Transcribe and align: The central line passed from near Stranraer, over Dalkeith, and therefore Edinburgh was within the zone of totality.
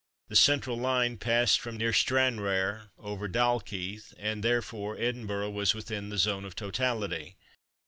The 0.29 0.35
central 0.35 0.77
line 0.77 1.17
passed 1.17 1.59
from 1.59 1.77
near 1.77 1.93
Stranraer, 1.93 2.89
over 2.97 3.27
Dalkeith, 3.29 4.15
and 4.17 4.43
therefore 4.43 4.97
Edinburgh 4.97 5.51
was 5.51 5.75
within 5.75 6.09
the 6.09 6.17
zone 6.17 6.43
of 6.43 6.55
totality. 6.55 7.37